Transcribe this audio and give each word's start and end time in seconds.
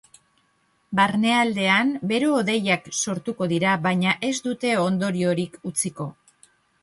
Barnealdean 0.99 1.91
bero-hodeiak 2.11 2.89
sortuko 3.05 3.49
dira 3.53 3.75
baina 3.85 4.15
ez 4.29 4.33
dute 4.49 4.73
ondoriorik 4.87 5.63
utziko. 5.73 6.09